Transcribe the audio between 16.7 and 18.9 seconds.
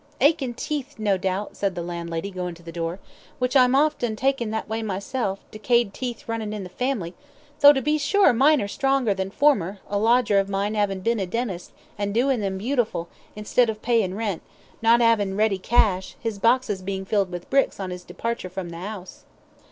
bein' filled with bricks on 'is departure from the